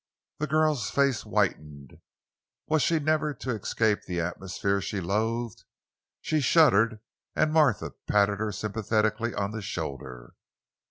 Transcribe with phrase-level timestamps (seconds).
[0.39, 2.01] The girl's face whitened.
[2.67, 5.63] Was she never to escape the atmosphere she loathed?
[6.21, 7.01] She shuddered
[7.35, 10.33] and Martha patted her sympathetically on the shoulder.